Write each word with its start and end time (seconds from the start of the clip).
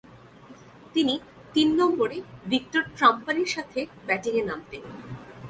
তিনি 0.93 1.15
তিন 1.53 1.67
নম্বরে 1.79 2.17
ভিক্টর 2.51 2.83
ট্রাম্পারের 2.97 3.49
সাথে 3.55 3.79
ব্যাটিংয়ে 4.07 4.43
নামতেন। 4.49 4.83